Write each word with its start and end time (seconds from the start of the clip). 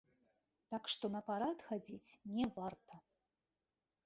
Так 0.71 0.89
што 0.93 1.05
на 1.15 1.21
парад 1.29 1.57
хадзіць 1.67 2.17
не 2.39 2.45
варта. 2.57 2.95